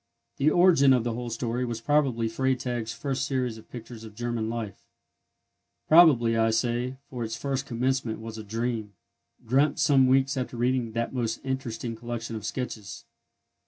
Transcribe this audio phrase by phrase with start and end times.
[0.37, 4.49] The origin of the whole story was probably Freytag's first series of pictures of German
[4.49, 4.83] Life:
[5.87, 8.93] probably, I say, for its first commencement was a dream,
[9.45, 13.05] dreamt some weeks after reading that most interesting collection of sketches.